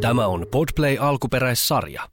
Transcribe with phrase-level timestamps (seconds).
[0.00, 2.08] Tämä on Podplay alkuperäissarja.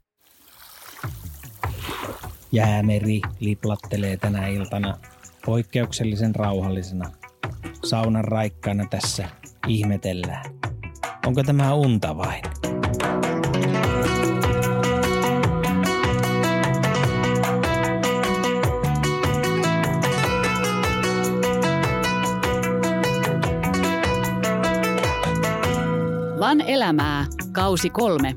[2.52, 4.96] Jäämeri liplattelee tänä iltana
[5.46, 7.10] poikkeuksellisen rauhallisena.
[7.84, 9.28] Saunan raikkaana tässä
[9.66, 10.44] ihmetellään.
[11.26, 12.42] Onko tämä unta vain?
[26.40, 27.26] Van elämää,
[27.58, 28.34] kausi kolme.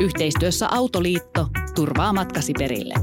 [0.00, 2.94] Yhteistyössä Autoliitto turvaa matkasi perille.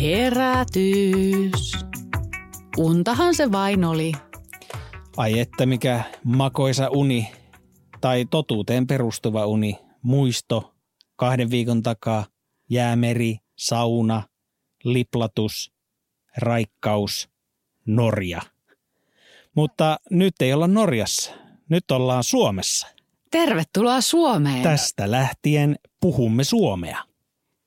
[0.00, 1.72] Herätys.
[2.78, 4.12] Untahan se vain oli.
[5.16, 7.32] Ai että mikä makoisa uni
[8.00, 10.74] tai totuuteen perustuva uni, muisto,
[11.16, 12.26] kahden viikon takaa,
[12.70, 14.22] jäämeri, sauna,
[14.84, 15.72] liplatus,
[16.36, 17.28] raikkaus,
[17.86, 18.42] Norja.
[19.56, 21.32] Mutta nyt ei olla Norjassa,
[21.68, 23.01] nyt ollaan Suomessa.
[23.32, 24.62] Tervetuloa Suomeen.
[24.62, 26.98] Tästä lähtien puhumme suomea.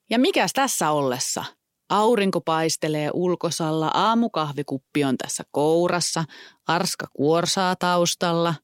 [0.09, 1.45] Ja mikäs tässä ollessa?
[1.90, 6.23] Aurinko paistelee ulkosalla, aamukahvikuppi on tässä kourassa,
[6.67, 8.56] arska kuorsaa taustalla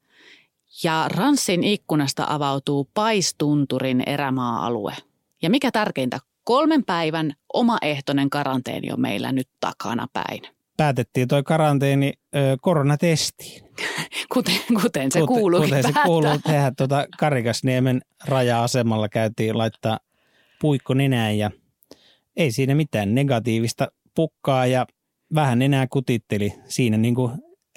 [0.83, 4.95] ja Ranssin ikkunasta avautuu Paistunturin erämaa-alue.
[5.41, 10.41] Ja mikä tärkeintä, kolmen päivän omaehtoinen karanteeni on meillä nyt takana päin.
[10.81, 13.63] Päätettiin toi karanteeni ö, koronatestiin.
[14.33, 19.99] Kuten, kuten se Kuten- kuuluu Kuten se kuuluu tehdä tuota Karikasniemen raja-asemalla käytiin laittaa
[20.61, 21.51] puikko nenään ja
[22.37, 24.85] ei siinä mitään negatiivista pukkaa ja
[25.35, 27.31] vähän enää kutitteli siinä niin kuin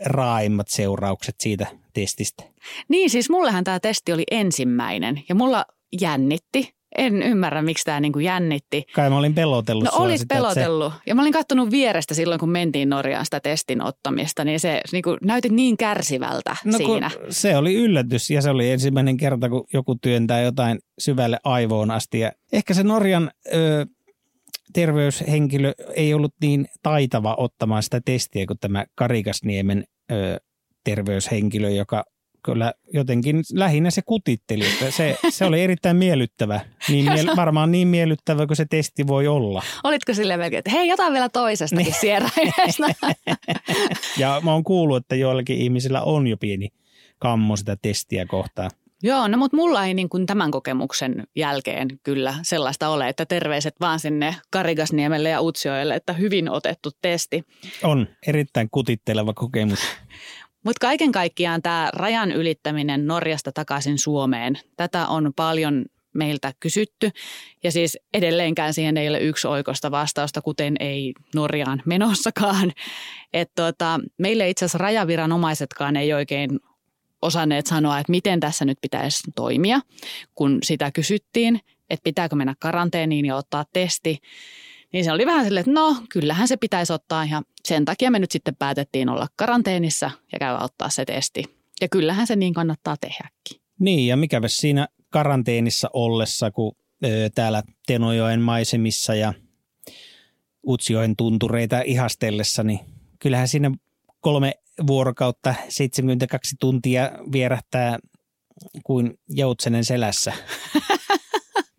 [0.04, 2.44] raaimmat seuraukset siitä testistä.
[2.88, 5.64] Niin siis mullehan tämä testi oli ensimmäinen ja mulla
[6.00, 6.74] jännitti.
[6.98, 8.84] En ymmärrä, miksi tämä niinku jännitti.
[8.94, 10.92] Kai mä olin pelotellut No olis sitä, että se- pelotellut.
[11.06, 15.16] Ja mä olin kattonut vierestä silloin, kun mentiin Norjaan sitä testin ottamista, niin se niinku
[15.22, 17.10] näytit niin kärsivältä No siinä.
[17.30, 22.18] se oli yllätys ja se oli ensimmäinen kerta, kun joku työntää jotain syvälle aivoon asti.
[22.20, 23.86] Ja ehkä se Norjan ö,
[24.72, 30.40] terveyshenkilö ei ollut niin taitava ottamaan sitä testiä kuin tämä Karikasniemen ö,
[30.84, 32.04] terveyshenkilö, joka
[32.44, 34.66] kyllä jotenkin lähinnä se kutitteli.
[34.66, 36.60] Että se, se oli erittäin miellyttävä.
[36.88, 39.62] Niin miel, varmaan niin miellyttävä kuin se testi voi olla.
[39.84, 42.00] Olitko silleen melkein, että hei, jotain vielä toisestakin Niin.
[42.00, 42.86] sieraineesta?
[44.18, 46.68] Ja mä oon kuullut, että joillakin ihmisillä on jo pieni
[47.18, 48.70] kammo sitä testiä kohtaan.
[49.02, 53.74] Joo, no mutta mulla ei niin kuin tämän kokemuksen jälkeen kyllä sellaista ole, että terveiset
[53.80, 57.44] vaan sinne Karigasniemelle ja Utsioille, että hyvin otettu testi.
[57.82, 59.78] On erittäin kutitteleva kokemus.
[60.64, 67.10] Mutta kaiken kaikkiaan tämä rajan ylittäminen Norjasta takaisin Suomeen, tätä on paljon meiltä kysytty.
[67.62, 72.72] Ja siis edelleenkään siihen ei ole yksi oikosta vastausta, kuten ei Norjaan menossakaan.
[73.32, 76.60] Et tota, meille itse asiassa rajaviranomaisetkaan ei oikein
[77.22, 79.80] osanneet sanoa, että miten tässä nyt pitäisi toimia,
[80.34, 81.60] kun sitä kysyttiin,
[81.90, 84.18] että pitääkö mennä karanteeniin ja ottaa testi.
[84.94, 88.18] Niin se oli vähän silleen, että no kyllähän se pitäisi ottaa ja sen takia me
[88.18, 91.44] nyt sitten päätettiin olla karanteenissa ja käydä ottaa se testi.
[91.80, 93.62] Ja kyllähän se niin kannattaa tehdäkin.
[93.78, 99.34] Niin, ja mikävä siinä karanteenissa ollessa, kun ö, täällä Tenojoen maisemissa ja
[100.66, 102.80] Utsjoen tuntureita ihastellessa, niin
[103.18, 103.70] kyllähän siinä
[104.20, 104.54] kolme
[104.86, 107.98] vuorokautta 72 tuntia vierähtää
[108.84, 110.32] kuin joutsenen selässä.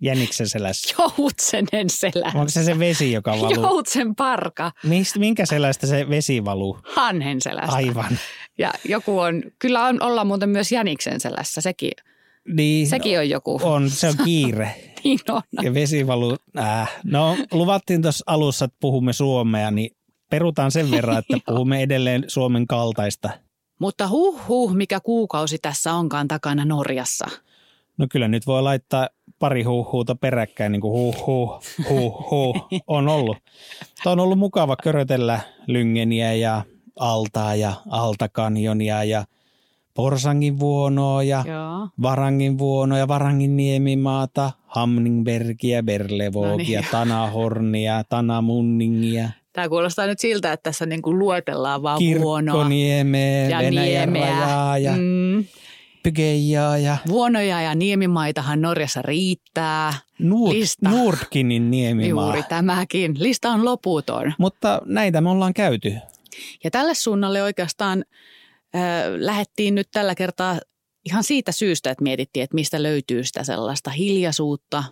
[0.05, 0.95] Jäniksen selässä.
[1.17, 2.31] Joutsenen selä.
[2.35, 3.51] Onko se se vesi, joka valuu?
[3.53, 4.71] Joutsen parka.
[4.83, 6.79] Mist, minkä selästä se vesi valuu?
[6.95, 7.75] Hanhen selästä.
[7.75, 8.19] Aivan.
[8.57, 11.91] Ja joku on, kyllä on, ollaan muuten myös Jäniksen selässä, sekin,
[12.47, 13.59] Niin, sekin on joku.
[13.63, 14.75] on, se on kiire.
[15.03, 15.41] Niin on.
[15.61, 16.37] Ja vesi valuu.
[16.59, 16.91] Äh.
[17.03, 19.91] No, luvattiin tuossa alussa, että puhumme suomea, niin
[20.29, 23.29] perutaan sen verran, että puhumme edelleen Suomen kaltaista.
[23.79, 27.25] Mutta huh huh, mikä kuukausi tässä onkaan takana Norjassa.
[27.97, 32.55] No kyllä nyt voi laittaa pari huuhuuta peräkkäin, niin kuin huh huh, huh huh
[32.87, 33.37] on ollut.
[34.03, 36.61] Tämä on ollut mukava körötellä Lyngeniä ja
[36.99, 39.25] Altaa ja Altakanjonia ja
[39.93, 41.89] Porsangin vuonoa ja Joo.
[42.01, 46.91] Varangin vuonoja, Varangin niemimaata, Hamningbergia, Berlevogia, No niin.
[46.91, 53.59] Tanahornia, Tanamunningia, Tämä kuulostaa nyt siltä, että tässä niin kuin luetellaan vaan vuonoa Kirkkoniemeä, ja
[53.59, 54.31] Venäjän niemeä.
[54.31, 55.45] rajaa ja Mm.
[56.05, 59.93] Pygeijaa ja Vuonoja ja niemimaitahan Norjassa riittää.
[60.19, 60.89] Nuurt, Lista.
[60.89, 62.25] Nurtkinin niemimaa.
[62.25, 63.15] Juuri tämäkin.
[63.19, 64.33] Lista on loputon.
[64.37, 65.93] Mutta näitä me ollaan käyty.
[66.63, 68.05] Ja tälle suunnalle oikeastaan
[68.75, 68.81] äh,
[69.17, 70.59] lähdettiin nyt tällä kertaa
[71.05, 74.83] ihan siitä syystä, että mietittiin, että mistä löytyy sitä sellaista hiljaisuutta,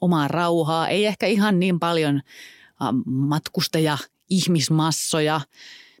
[0.00, 0.88] omaa rauhaa.
[0.88, 3.98] Ei ehkä ihan niin paljon äh, matkustaja,
[4.30, 5.40] ihmismassoja,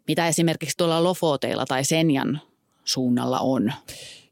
[0.08, 2.40] mitä esimerkiksi tuolla Lofoteilla tai Senjan
[2.84, 3.72] suunnalla on.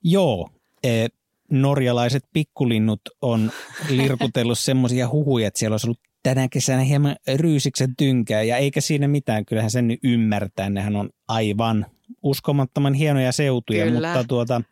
[0.04, 0.48] Joo,
[0.82, 1.06] e,
[1.50, 3.50] norjalaiset pikkulinnut on
[3.88, 9.08] lirkutellut semmoisia huhuja, että siellä olisi ollut tänä kesänä hieman ryysiksen tynkää ja eikä siinä
[9.08, 11.86] mitään, kyllähän sen nyt ymmärtää, nehän on aivan
[12.22, 14.08] uskomattoman hienoja seutuja, Kyllä.
[14.08, 14.62] mutta tuota,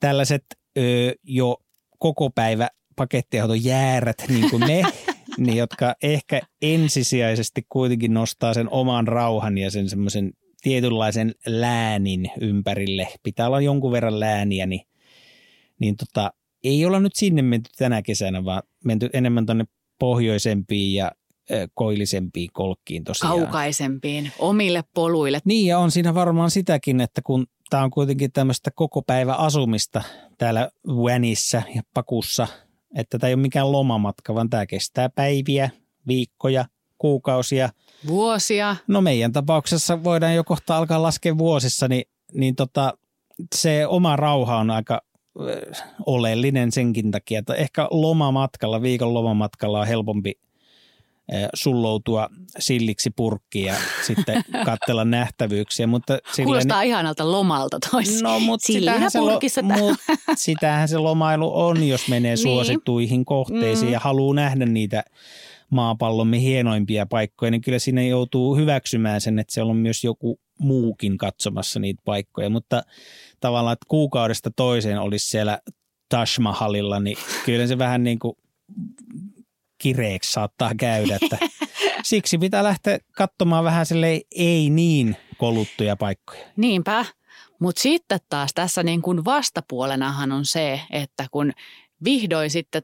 [0.00, 0.44] tällaiset
[0.78, 0.80] ö,
[1.22, 1.56] jo
[1.98, 4.82] koko päivä pakettiauton jäärät, niin kuin ne,
[5.36, 10.32] niin jotka ehkä ensisijaisesti kuitenkin nostaa sen oman rauhan ja sen semmoisen
[10.64, 13.08] tietynlaisen läänin ympärille.
[13.22, 14.80] Pitää olla jonkun verran lääniä, niin,
[15.80, 16.32] niin tota,
[16.64, 19.64] ei olla nyt sinne menty tänä kesänä, vaan menty enemmän tuonne
[19.98, 21.12] pohjoisempiin ja
[21.74, 23.38] koillisempiin kolkkiin tosiaan.
[23.38, 25.38] Kaukaisempiin, omille poluille.
[25.44, 30.02] Niin ja on siinä varmaan sitäkin, että kun tämä on kuitenkin tämmöistä koko päivä asumista
[30.38, 32.46] täällä Vänissä ja Pakussa,
[32.96, 35.70] että tämä ei ole mikään lomamatka, vaan tämä kestää päiviä,
[36.06, 36.64] viikkoja,
[36.98, 37.68] kuukausia.
[38.06, 38.76] Vuosia.
[38.86, 42.92] No meidän tapauksessa voidaan jo kohta alkaa laskea vuosissa, niin, niin tota,
[43.54, 45.02] se oma rauha on aika
[45.40, 45.72] ö,
[46.06, 50.32] oleellinen senkin takia, että ehkä lomamatkalla, viikon lomamatkalla on helpompi
[51.32, 52.28] ö, sulloutua
[52.58, 53.74] silliksi purkkiin ja
[54.06, 58.22] sitten katsella nähtävyyksiä, mutta sillä Kuulostaa ihanalta lomalta tois.
[58.22, 59.30] No, mutta sitähän se, lo,
[59.78, 59.98] mut
[60.36, 62.42] sitähän se lomailu on, jos menee Niin.
[62.42, 63.92] suosittuihin kohteisiin Mm.
[63.92, 65.04] ja haluaa nähdä niitä
[65.70, 71.18] maapallomme hienoimpia paikkoja, niin kyllä siinä joutuu hyväksymään sen, että siellä on myös joku muukin
[71.18, 72.50] katsomassa niitä paikkoja.
[72.50, 72.82] Mutta
[73.40, 75.58] tavallaan, että kuukaudesta toiseen olisi siellä
[76.08, 78.34] Taj Mahalilla, niin kyllä se vähän niin kuin
[79.78, 81.18] kireeksi saattaa käydä.
[81.22, 81.38] Että
[82.04, 86.44] siksi pitää lähteä katsomaan vähän sille ei niin koluttuja paikkoja.
[86.56, 87.04] Niinpä.
[87.60, 91.52] Mutta sitten taas tässä niin kuin vastapuolenahan on se, että kun
[92.04, 92.82] vihdoin sitten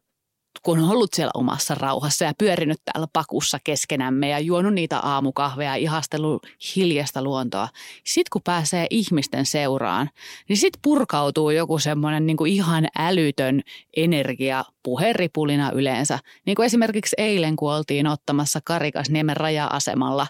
[0.62, 5.70] kun on ollut siellä omassa rauhassa ja pyörinyt täällä pakussa keskenämme ja juonut niitä aamukahveja
[5.70, 7.68] ja ihastellut hiljasta luontoa.
[8.04, 10.10] Sitten kun pääsee ihmisten seuraan,
[10.48, 13.60] niin sitten purkautuu joku semmoinen niin ihan älytön
[13.96, 16.18] energia puheripulina yleensä.
[16.46, 20.26] Niin kuin esimerkiksi eilen, kun oltiin ottamassa Karikasniemen raja-asemalla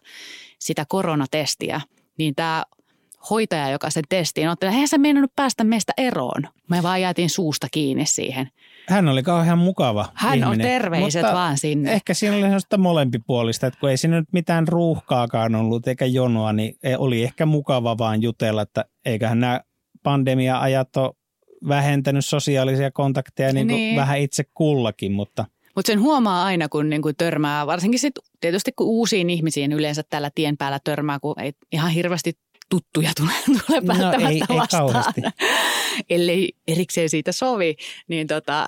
[0.59, 1.81] sitä koronatestiä,
[2.19, 2.65] niin tämä
[3.31, 6.49] hoitaja, joka sen testiin otti, eihän se meinannut päästä meistä eroon.
[6.69, 8.51] Me vaan jäätiin suusta kiinni siihen.
[8.91, 11.93] Hän oli kauhean mukava Hän on ihminen, terveiset mutta vaan sinne.
[11.93, 16.53] Ehkä siinä oli sellaista molempipuolista, että kun ei siinä nyt mitään ruuhkaakaan ollut eikä jonoa,
[16.53, 19.61] niin oli ehkä mukava vaan jutella, että eiköhän nämä
[20.03, 21.13] pandemia-ajat ole
[21.69, 23.97] vähentänyt sosiaalisia kontakteja niin kuin Niin.
[23.97, 25.45] vähän itse kullakin, mutta
[25.77, 30.31] Mutta sen huomaa aina, kun niinku törmää, varsinkin sit tietysti kun uusiin ihmisiin yleensä tällä
[30.35, 32.33] tien päällä törmää, kun ei ihan hirveästi
[32.71, 34.83] tuttuja tule, tule no välttämättä ei, ei vastaan.
[34.87, 35.21] kauheasti.
[36.11, 37.77] Ellei erikseen siitä sovi,
[38.09, 38.67] niin tota,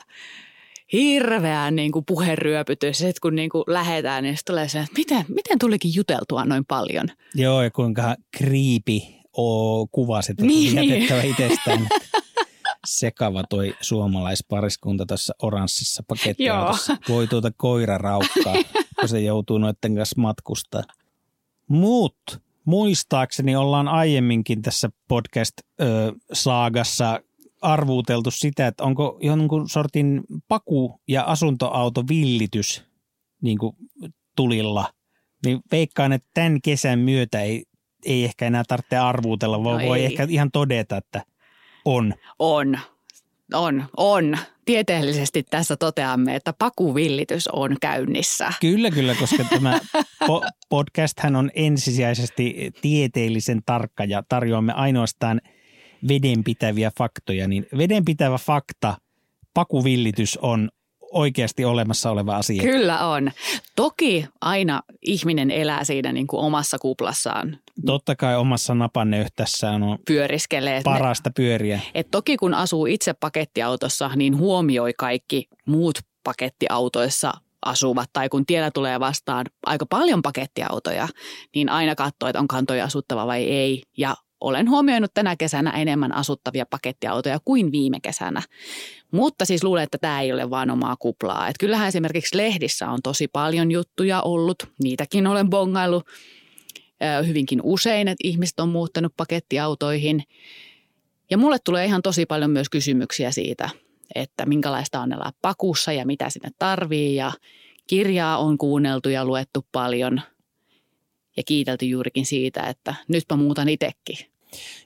[0.93, 2.99] hirveä niin kuin puheryöpytys.
[2.99, 7.08] Sitten kun niin kuin lähetään, niin tulee se, että miten, miten tulikin juteltua noin paljon.
[7.34, 10.75] Joo, ja kuinka kriipi oo kuvasit, että Niin.
[10.75, 10.88] niin.
[10.90, 11.88] jätettävä itsestään.
[12.87, 16.96] Sekava toi suomalaispariskunta tässä oranssissa pakettiautossa.
[17.08, 18.54] Voi tuota koira raukkaa,
[19.00, 20.82] kun se joutuu noiden kanssa matkustaa.
[21.69, 27.20] Mut muistaakseni ollaan aiemminkin tässä podcast-saagassa
[27.62, 32.85] arvuuteltu sitä, että onko jonkun sortin paku- ja asuntoautovillitys
[33.43, 33.76] niin kuin
[34.37, 34.93] tulilla.
[35.47, 37.64] Niin veikkaan, että tämän kesän myötä ei,
[38.05, 40.05] ei ehkä enää tarvitse arvuutella, vaan No voi ei.
[40.05, 41.23] ehkä ihan todeta, että
[41.85, 42.14] on.
[42.38, 42.79] On,
[43.54, 44.38] on, on.
[44.64, 48.52] Tieteellisesti tässä toteamme, että pakuvillitys on käynnissä.
[48.61, 49.80] Kyllä, kyllä, koska tämä
[50.25, 55.40] po- podcast on ensisijaisesti tieteellisen tarkka ja tarjoamme ainoastaan
[56.09, 57.49] vedenpitäviä faktoja.
[57.49, 58.97] Niin vedenpitävä fakta,
[59.54, 60.71] pakuvillitys on
[61.12, 62.62] oikeasti olemassa oleva asia.
[62.62, 63.31] Kyllä on.
[63.76, 70.81] Toki aina ihminen elää siinä niin kuin omassa kuplassaan, Totta kai omassa napannöyhtässään on pyöriskelee.
[70.85, 71.81] Parasta pyöriä.
[71.95, 77.33] Et toki kun asuu itse pakettiautossa, niin huomioi kaikki muut pakettiautoissa
[77.64, 81.09] asuvat tai kun tiellä tulee vastaan aika paljon pakettiautoja,
[81.54, 83.83] niin aina katsoo, että on kantoja asuttava vai ei.
[83.97, 88.42] Ja olen huomioinut tänä kesänä enemmän asuttavia pakettiautoja kuin viime kesänä.
[89.11, 91.49] Mutta siis luulen, että tämä ei ole vain omaa kuplaa.
[91.49, 94.58] Et kyllähän esimerkiksi lehdissä on tosi paljon juttuja ollut.
[94.82, 96.06] Niitäkin olen bongaillut
[97.02, 100.22] ö, hyvinkin usein, että ihmiset on muuttanut pakettiautoihin.
[101.30, 103.70] Ja mulle tulee ihan tosi paljon myös kysymyksiä siitä,
[104.14, 107.14] että minkälaista on elää pakussa ja mitä sinne tarvii.
[107.14, 107.32] Ja
[107.87, 110.20] kirjaa on kuunneltu ja luettu paljon
[111.37, 114.31] ja kiitelty juurikin siitä, että nytpä muutan itsekin.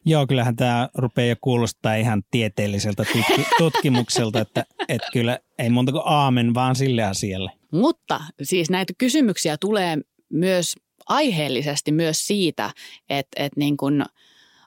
[0.04, 5.92] Joo, kyllähän tämä rupeaa jo kuulostaa ihan tieteelliseltä tutki- tutkimukselta, että, että kyllä ei monta
[5.92, 7.50] kuin aamen vaan sille asialle.
[7.73, 9.99] Mutta siis näitä kysymyksiä tulee
[10.32, 10.75] myös
[11.08, 12.70] aiheellisesti myös siitä,
[13.11, 14.04] että, että niin kuin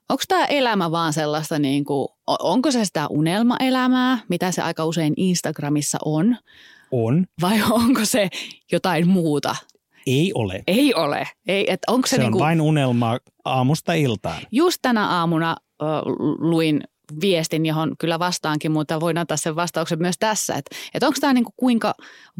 [0.09, 5.13] onko tämä elämä vaan sellaista, niin kuin, onko se sitä unelmaelämää, mitä se aika usein
[5.17, 6.37] Instagramissa on,
[6.91, 7.25] On.
[7.41, 8.29] vai onko se
[8.71, 9.55] jotain muuta?
[10.07, 10.63] Ei ole.
[10.67, 11.27] Ei ole.
[11.47, 14.41] Ei, et onko se, Se, niin on kuin, vain unelmaa aamusta iltaan.
[14.51, 15.85] just tänä aamuna ö,
[16.39, 16.81] luin
[17.21, 21.33] viestin, johon kyllä vastaankin, mutta voin antaa sen vastauksen myös tässä, että, että onko tämä
[21.33, 21.93] niin kuin kuinka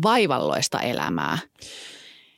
[0.04, 1.38] vaivalloista elämää?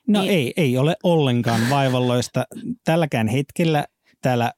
[0.08, 2.46] No Niin- ei, ei ole ollenkaan vaivalloista.
[2.86, 3.86] Tälläkään hetkellä
[4.22, 4.52] täällä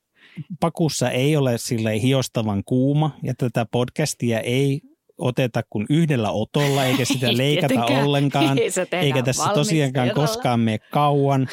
[0.59, 4.81] pakussa ei ole silleen hiostavan kuuma ja tätä podcastia ei
[5.17, 10.79] oteta kuin yhdellä otolla, eikä sitä Ei leikata ollenkaan, Ei eikä tässä tosiaankaan koskaan mene
[10.91, 11.47] kauan.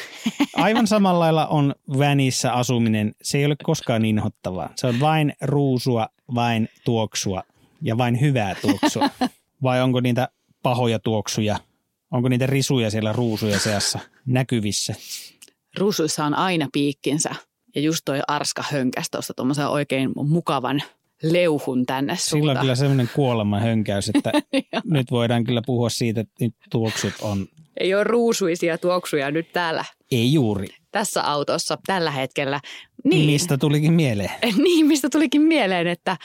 [0.55, 4.69] Aivan samalla lailla on vänissä asuminen, se ei ole koskaan inhottavaa.
[4.75, 7.43] Se on vain ruusua, vain tuoksua
[7.81, 9.09] ja vain hyvää tuoksua.
[9.63, 10.29] Vai onko niitä
[10.63, 11.57] pahoja tuoksuja?
[12.11, 14.95] Onko niitä risuja siellä ruusuja seassa näkyvissä?
[15.77, 17.35] Ruusuissa on aina piikkinsä.
[17.75, 20.81] Ja just toi Arska hönkäs tuosta tuommoisen oikein mukavan
[21.23, 22.63] leuhun tänne Sillä on suuntaan.
[22.63, 24.31] kyllä semmoinen kuoleman hönkäys, että
[24.83, 27.47] nyt voidaan kyllä puhua siitä, että nyt tuoksut on,
[27.79, 30.67] Ei ole ruusuisia tuoksuja nyt täällä ei juuri.
[30.91, 32.59] tässä autossa tällä hetkellä.
[33.03, 34.31] Niin, Mistä tulikin mieleen?
[34.63, 36.17] niin, mistä tulikin mieleen, että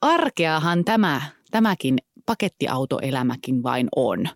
[0.00, 4.28] arkeahan tämä, tämäkin pakettiautoelämäkin vain on.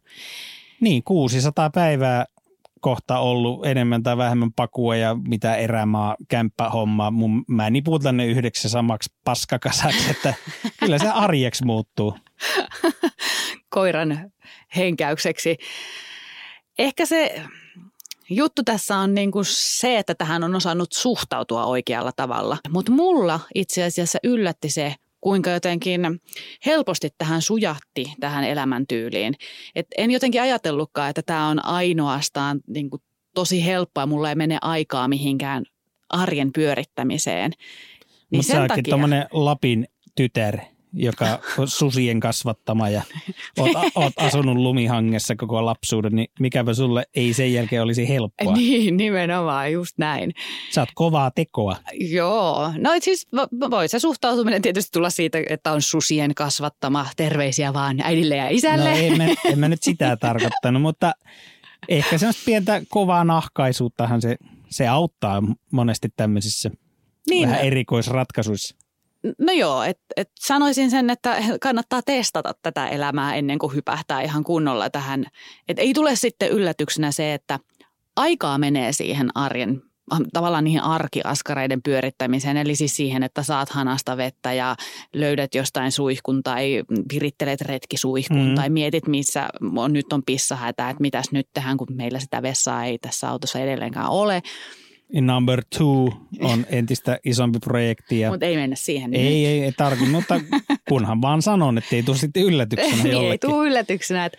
[0.81, 2.25] Niin, 600 päivää
[2.81, 7.11] kohta ollut enemmän tai vähemmän pakua ja mitä erämaa kämppähommaa.
[7.11, 10.35] Mun, mä niputan ne yhdeksi samaksi paskakasaksi, että
[10.81, 12.17] kyllä se arjeksi muuttuu.
[13.71, 14.33] koiran
[14.77, 15.57] henkäykseksi.
[16.79, 17.43] Ehkä se
[18.31, 22.57] juttu tässä on niin kuin se, että tähän on osannut suhtautua oikealla tavalla.
[22.69, 26.01] Mutta mulla itse asiassa yllätti se, kuinka jotenkin
[26.67, 29.35] helposti tähän sujatti tähän elämäntyyliin.
[29.75, 33.03] Et en jotenkin ajatellutkaan, että tämä on ainoastaan niin kuin
[33.35, 35.65] tosi helppoa, mulla ei mene aikaa mihinkään
[36.09, 37.51] arjen pyörittämiseen.
[38.31, 38.97] Niin Mutta sä takia,
[39.33, 40.59] Lapin tytär,
[40.93, 43.03] joka on susien kasvattama ja
[43.59, 48.53] oot, oot asunut lumihangessa koko lapsuuden, niin mikäpä sulle ei sen jälkeen olisi helppoa.
[48.57, 50.33] niin nimenomaan just näin.
[50.71, 51.77] Sä oot kovaa tekoa.
[51.93, 57.07] Joo, no siis vo- voi se suhtautuminen tietysti tulla siitä, että on susien kasvattama.
[57.17, 58.91] Terveisiä vaan äidille ja isälle.
[58.91, 61.13] No en mä, en mä nyt sitä tarkoittanut, mutta
[61.89, 64.37] ehkä semmoista pientä kovaa nahkaisuuttahan se,
[64.71, 65.43] se auttaa
[65.73, 66.71] monesti tämmöisissä
[67.31, 68.77] niin, vähän erikoisratkaisuissa.
[69.39, 74.45] No joo, että et sanoisin sen, että kannattaa testata tätä elämää ennen kuin hypähtää ihan
[74.45, 75.25] kunnolla tähän.
[75.69, 77.59] Et ei tule sitten yllätyksenä se, että
[78.17, 79.83] aikaa menee siihen arjen
[80.33, 84.77] tavallaan niihin arkiaskareiden pyörittämiseen, eli siis siihen, että saat hanasta vettä ja
[85.15, 88.55] löydät jostain suihkun tai virittelet retkisuihkun Mm.
[88.55, 92.85] tai mietit, missä on, nyt on pissahätä, että mitäs nyt tehdään, kun meillä sitä vessaa
[92.85, 94.43] ei tässä autossa edelleenkään ole,
[95.21, 96.05] Number two
[96.41, 98.21] on entistä isompi projekti.
[98.21, 99.15] Ja mutta ei mennä siihen.
[99.15, 100.41] ei, ei, ei tarvi, mutta
[100.89, 103.51] kunhan vaan sanon, että ei tule sitten yllätyksenä niin, ei jollekin.
[103.51, 104.39] tule yllätyksenä, että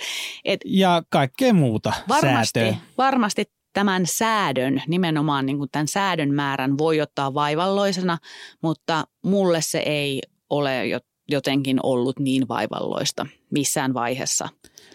[0.66, 2.78] Ja kaikkea muuta varmasti, säätöä.
[2.98, 8.18] varmasti tämän säädön, nimenomaan niin kuin tämän säädön määrän voi ottaa vaivalloisena,
[8.64, 14.50] mutta mulle se ei ole jo- jotenkin ollut niin vaivalloista missään vaiheessa.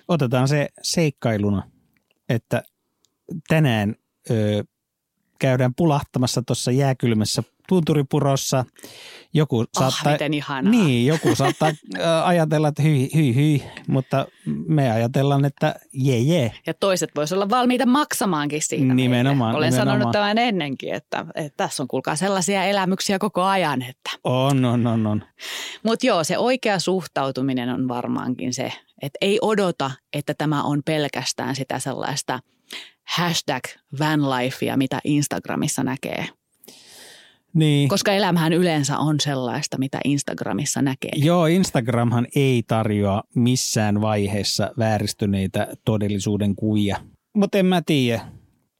[0.09, 1.63] Otetaan se seikkailuna,
[2.29, 2.63] että
[3.49, 3.95] tänään
[4.31, 4.65] ö,
[5.39, 8.65] käydään pulahtamassa tuossa jääkylmässä tunturipurossa.
[9.35, 10.71] Joku Ah, saattaa, miten ihanaa.
[10.71, 11.73] niin, joku saattaa
[12.25, 14.27] ajatella, että hyi, hyi, hyi, mutta
[14.69, 16.53] me ajatellaan, että jee, jee.
[16.67, 19.59] Ja toiset voisi olla valmiita maksamaankin siitä Nimenomaan, meille.
[19.59, 19.97] Olen nimenomaan.
[19.99, 23.83] sanonut tämän ennenkin, että, että tässä on kuulkaa sellaisia elämyksiä koko ajan.
[23.83, 24.11] Että.
[24.25, 25.25] On, on, on, on.
[25.83, 31.57] Mutta joo, se oikea suhtautuminen on varmaankin se, että ei odota, että tämä on pelkästään
[31.57, 32.41] sitä sellaista
[33.09, 33.65] hashtag
[33.99, 36.27] vanlifea, mitä Instagramissa näkee.
[37.55, 37.89] Niin.
[37.89, 41.11] Koska elämähän yleensä on sellaista, mitä Instagramissa näkee.
[41.17, 46.97] Joo, Instagramhan ei tarjoa missään vaiheessa vääristyneitä todellisuuden kuvia.
[47.37, 48.21] Mutta en mä tiedä.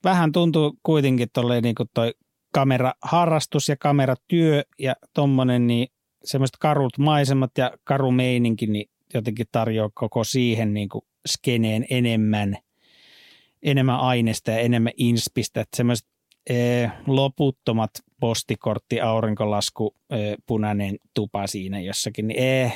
[0.03, 2.13] Vähän tuntuu kuitenkin tolleen niin kuin toi
[2.53, 5.87] kameraharrastus ja kameratyö ja tommonen, niin
[6.23, 12.57] semmoiset karut maisemat ja karu meininki, niin jotenkin tarjoaa koko siihen niin kuin skeneen enemmän,
[13.63, 15.61] enemmän aineesta ja enemmän inspistä.
[15.61, 16.07] Että semmoiset
[16.49, 22.71] ee, loputtomat postikortti, aurinkolasku, ee, punainen tupa siinä jossakin, niin ee,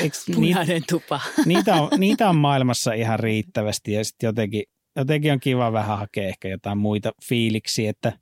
[0.00, 1.20] eiks, ni, Punainen tupa.
[1.46, 4.62] niitä, on, niitä on maailmassa ihan riittävästi ja sitten jotenkin,
[4.96, 8.12] jotenkin on kiva vähän hakea ehkä jotain muita fiiliksiä, että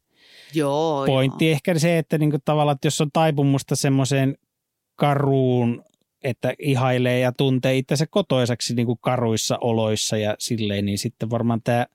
[0.54, 1.52] Joo, pointti joo.
[1.52, 4.38] ehkä se, että niinku tavallaan, että jos on taipumusta semmoiseen
[4.96, 5.84] karuun,
[6.22, 11.86] että ihailee ja tuntee itsensä kotoisaksi niinku karuissa oloissa ja silleen, niin sitten varmaan tämä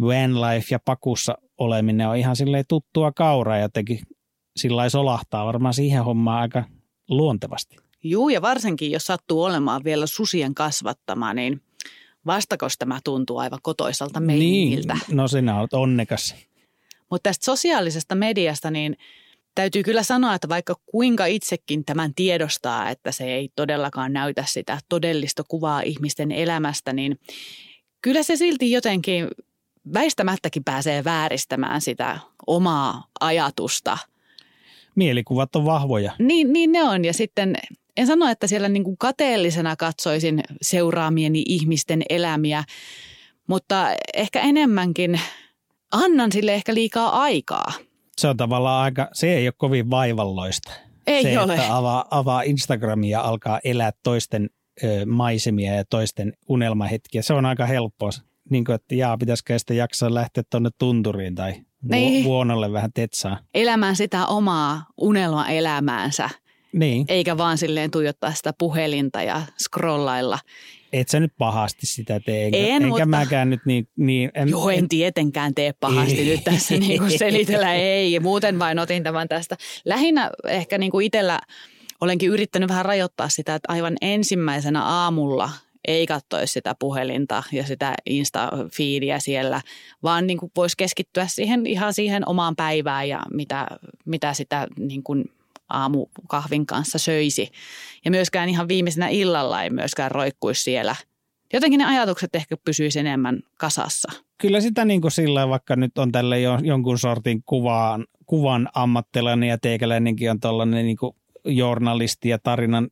[0.00, 4.00] van life ja pakussa oleminen on ihan silleen tuttua kauraa jotenkin
[4.56, 6.64] sillä solahtaa varmaan siihen hommaan aika
[7.08, 7.76] luontevasti.
[8.02, 11.62] Juu, ja varsinkin jos sattuu olemaan vielä susien kasvattama, niin
[12.26, 14.94] vastakos tämä tuntuu aivan kotoisalta meiningiltä.
[14.94, 16.34] Niin, no sinä olet onnekas.
[17.10, 18.96] Mutta tästä sosiaalisesta mediasta, niin
[19.54, 24.78] täytyy kyllä sanoa, että vaikka kuinka itsekin tämän tiedostaa, että se ei todellakaan näytä sitä
[24.88, 27.18] todellista kuvaa ihmisten elämästä, niin
[28.02, 29.28] kyllä se silti jotenkin
[29.94, 33.98] väistämättäkin pääsee vääristämään sitä omaa ajatusta.
[34.94, 36.12] Mielikuvat on vahvoja.
[36.18, 37.04] Niin, niin ne on.
[37.04, 37.56] Ja sitten
[37.96, 42.64] en sano, että siellä niin kuin kateellisena katsoisin seuraamieni ihmisten elämiä,
[43.46, 45.20] mutta ehkä enemmänkin
[45.92, 47.72] annan sille ehkä liikaa aikaa.
[48.16, 50.72] Se on tavallaan aika, se ei ole kovin vaivalloista.
[51.06, 51.54] Ei se, ole.
[51.54, 54.50] että avaa, avaa Instagramia ja alkaa elää toisten
[54.84, 57.22] ö, maisemia ja toisten unelmahetkiä.
[57.22, 58.10] Se on aika helppoa.
[58.50, 62.24] Niin kuin, että jaa, pitäisikö sitten jaksaa lähteä tuonne tunturiin tai Niin.
[62.24, 63.38] vuonolle vähän tetsaa.
[63.54, 66.30] Elämään sitä omaa unelmaelämäänsä,
[66.72, 70.38] Niin, eikä vaan silleen tuijottaa sitä puhelinta ja scrollailla.
[70.92, 72.44] Et sä nyt pahasti sitä tee.
[72.44, 76.24] Enkä, En, enkä mutta- mäkään nyt niin, niin en, Joo, en tietenkään tee pahasti Ei.
[76.26, 78.20] nyt tässä niin kuin selitellä, ei.
[78.20, 79.56] Muuten vain otin tämän tästä.
[79.84, 81.40] Lähinnä ehkä niin kuin itsellä
[82.00, 85.50] olenkin yrittänyt vähän rajoittaa sitä, että aivan ensimmäisenä aamulla
[85.88, 89.60] ei katsoisi sitä puhelinta ja sitä Insta-fiidiä siellä,
[90.02, 93.66] vaan niin kuin voisi keskittyä siihen ihan siihen omaan päivään ja mitä,
[94.04, 95.24] mitä sitä niin kuin
[95.72, 97.48] aamukahvin kanssa söisi.
[98.04, 100.96] Ja myöskään ihan viimeisenä illalla ei myöskään roikkuisi siellä.
[101.52, 104.12] Jotenkin ne ajatukset ehkä pysyisi enemmän kasassa.
[104.38, 109.48] kyllä sitä niin kuin sillä vaikka nyt on tälle jo, jonkun sortin kuvaan, kuvan ammattilainen
[109.48, 110.96] ja teikäläinenkin on tuollainen niin
[111.44, 112.88] journalisti ja tarinan,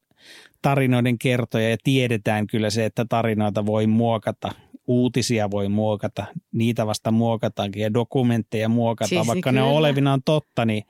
[0.62, 4.52] tarinoiden kertoja ja tiedetään kyllä se, että tarinoita voi muokata,
[4.86, 9.70] uutisia voi muokata, niitä vasta muokataankin ja dokumentteja muokataan, Siis vaikka ne kyllä.
[9.70, 10.84] on olevinaan totta, niin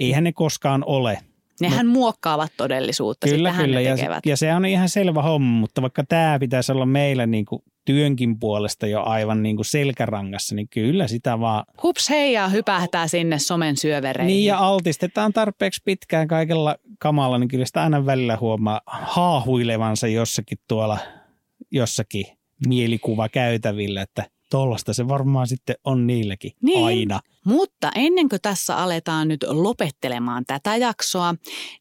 [0.00, 1.18] eihän ne koskaan ole.
[1.60, 3.78] Nehän muokkaavat todellisuutta, Kyllä, sitähän kyllä.
[3.78, 4.26] ne Ja, tekevät.
[4.26, 8.38] ja se on ihan selvä homma, mutta vaikka tämä pitäisi olla meillä niin kuin työnkin
[8.38, 13.76] puolesta jo aivan niin kuin selkärangassa, niin kyllä sitä vaan Hups heijaa hypähtää sinne somen
[13.76, 14.32] syövereihin.
[14.34, 20.58] Niin ja altistetaan tarpeeksi pitkään kaikella kamalla, niin kyllä sitä aina välillä huomaa haahuilevansa jossakin
[20.68, 20.98] tuolla
[21.70, 22.24] jossakin
[22.66, 26.84] mielikuva käytävillä, että tollasta se varmaan sitten on niilläkin Niin.
[26.84, 27.20] aina.
[27.44, 31.34] Mutta ennen kuin tässä aletaan nyt lopettelemaan tätä jaksoa,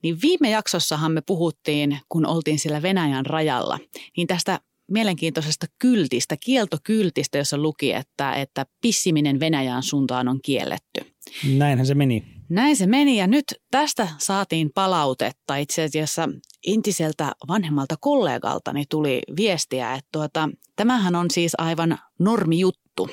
[0.04, 3.80] niin viime jaksossahan me puhuttiin, kun oltiin siellä Venäjän rajalla,
[4.18, 4.60] niin tästä
[4.92, 11.14] mielenkiintoisesta kyltistä, kieltokyltistä, jossa luki, että, että pissiminen Venäjän suuntaan on kielletty.
[11.58, 12.39] Näinhän se meni.
[12.50, 15.56] Näin se meni ja nyt tästä saatiin palautetta.
[15.56, 16.30] Itse asiassa
[16.68, 23.10] entiseltä vanhemmalta kollegaltani tuli viestiä, että tuota, tämähän on siis aivan normijuttu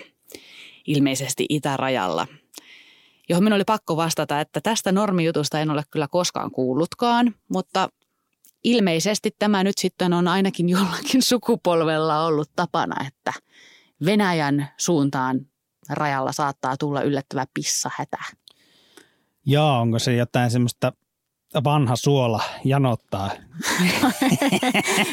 [0.87, 2.27] ilmeisesti itärajalla.
[3.29, 7.89] Johon minun oli pakko vastata, että tästä normijutusta en ole kyllä koskaan kuullutkaan, mutta
[8.65, 13.33] ilmeisesti tämä nyt sitten on ainakin jollakin sukupolvella ollut tapana, että
[14.05, 15.41] Venäjän suuntaan
[15.89, 18.19] rajalla saattaa tulla yllättävä pissahätä.
[19.47, 20.93] Ja onko se jotain semmoista
[21.65, 23.31] vanha suola janottaa?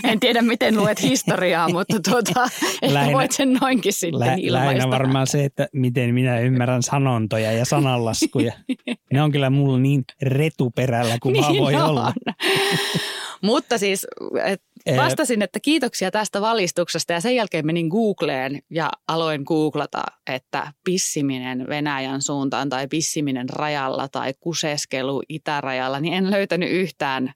[0.04, 2.44] En tiedä, miten luet historiaa, mutta tuota,
[2.82, 4.66] ehkä Lähinnä- voit sen noinkin sitten Lä, ilmaista.
[4.68, 8.54] lähinnä varmaan se, että miten minä ymmärrän sanontoja ja sananlaskuja.
[9.14, 12.14] ne on kyllä mulla niin retuperällä kuin vaan voi Niin olla.
[13.44, 14.08] Mutta siis
[14.44, 14.98] et Eh.
[14.98, 21.68] vastasin, että kiitoksia tästä valistuksesta ja sen jälkeen menin Googleen ja aloin googlata, että pissiminen
[21.70, 27.34] Venäjän suuntaan tai pissiminen rajalla tai kuseskelu itärajalla, niin en löytänyt yhtään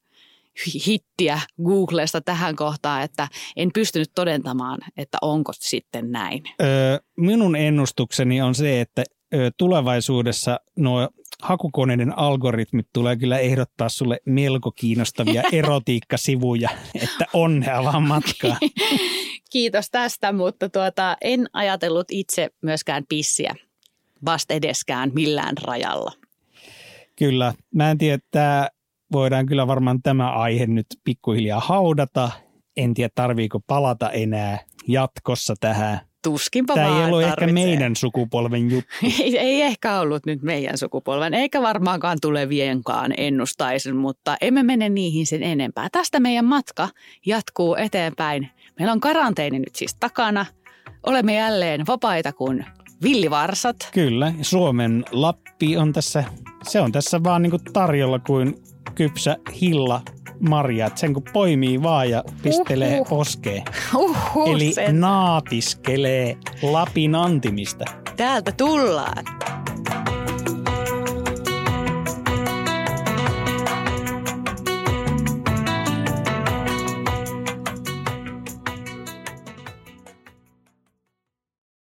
[0.87, 6.43] hittiä Googlesta tähän kohtaan, että en pystynyt todentamaan, että onko sitten näin.
[6.61, 9.03] Öö, minun ennustukseni on se, että
[9.57, 11.09] tulevaisuudessa nuo
[11.43, 18.57] hakukoneiden algoritmit tulee kyllä ehdottaa sulle melko kiinnostavia erotiikkasivuja, että onnea vaan matkaa.
[19.51, 23.55] Kiitos tästä, mutta tuota, en ajatellut itse myöskään pissiä
[24.25, 26.11] vasta edeskään millään rajalla.
[27.15, 28.71] Kyllä, mä en tiedä, että
[29.11, 32.31] voidaan kyllä varmaan tämä aihe nyt pikkuhiljaa haudata.
[32.77, 36.06] En tiedä, tarviiko palata enää jatkossa tähän.
[36.23, 37.65] Tuskinpa Tämä ei ollut ehkä tarvitsee.
[37.65, 38.91] meidän sukupolven juttu.
[39.23, 45.25] Ei, ei ehkä ollut nyt meidän sukupolven, eikä varmaankaan tulevienkaan ennustaisin, mutta emme mene niihin
[45.25, 45.87] sen enempää.
[45.91, 46.89] Tästä meidän matka
[47.25, 48.49] jatkuu eteenpäin.
[48.79, 50.45] Meillä on karanteeni nyt siis takana.
[51.03, 52.65] Olemme jälleen vapaita kuin
[53.03, 53.75] villivarsat.
[53.93, 56.23] Kyllä, Suomen Lappi on tässä,
[56.63, 58.55] se on tässä vaan niinku tarjolla kuin
[58.97, 60.01] kypsä hilla
[60.49, 60.85] marja.
[60.85, 63.07] Et sen kun poimii vaan ja pistelee Uhuh.
[63.09, 63.63] poskeen.
[63.95, 64.99] Uhuh, Eli sen.
[64.99, 67.85] naatiskelee Lapin antimista.
[68.17, 69.23] Täältä tullaan.